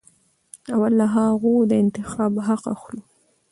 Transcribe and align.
او 0.73 0.81
له 0.97 1.05
هغوى 1.15 1.57
د 1.69 1.71
انتخاب 1.83 2.33
حق 2.47 2.63
اخلو. 2.75 3.01